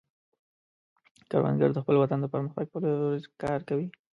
[1.29, 3.87] کروندګر د خپل وطن د پرمختګ په لور کار کوي